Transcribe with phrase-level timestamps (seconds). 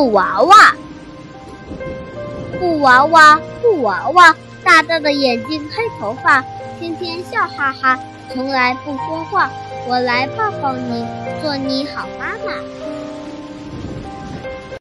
[0.00, 0.74] 布娃娃。
[2.58, 4.34] 布娃娃布娃娃
[4.64, 6.42] 大大的眼睛黑头发
[6.78, 7.98] 天天笑哈哈
[8.32, 9.50] 从来不说话
[9.86, 11.04] 我来抱抱你
[11.42, 12.99] 做你好妈妈。